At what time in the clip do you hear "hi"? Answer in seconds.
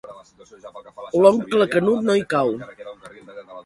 2.19-2.29